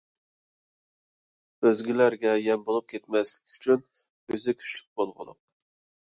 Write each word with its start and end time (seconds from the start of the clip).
ئۆزگىلەرگە 1.65 2.31
يەم 2.43 2.63
بولۇپ 2.69 2.87
كەتمەسلىك 2.93 3.51
ئۈچۈن 3.55 3.83
ئۆزى 4.31 4.55
كۈچلۈك 4.63 4.89
بولغۇلۇق. 5.03 5.39